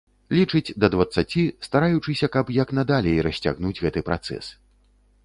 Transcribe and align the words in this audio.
Лічыць 0.35 0.75
да 0.83 0.87
дваццаці, 0.93 1.43
стараючыся, 1.67 2.29
каб 2.37 2.45
як 2.61 2.73
надалей 2.79 3.21
расцягнуць 3.29 3.77
гэты 3.83 4.05
працэс. 4.09 4.45